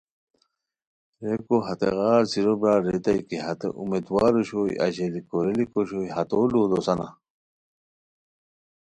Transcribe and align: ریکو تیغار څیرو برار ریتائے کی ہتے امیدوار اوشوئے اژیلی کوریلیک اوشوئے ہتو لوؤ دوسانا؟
ریکو 1.25 1.57
تیغار 1.79 2.21
څیرو 2.31 2.53
برار 2.61 2.81
ریتائے 2.89 3.21
کی 3.27 3.37
ہتے 3.45 3.67
امیدوار 3.81 4.31
اوشوئے 4.37 4.73
اژیلی 4.85 5.21
کوریلیک 5.29 5.69
اوشوئے 5.75 6.09
ہتو 6.15 6.39
لوؤ 6.51 6.67
دوسانا؟ 6.71 7.07